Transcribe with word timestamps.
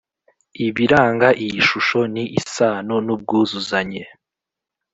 Ibiranga 0.65 1.27
iyi 1.45 1.59
shusho 1.69 1.99
ni 2.13 2.23
isano 2.39 2.95
n 3.05 3.07
ubwuzuzanye 3.15 4.03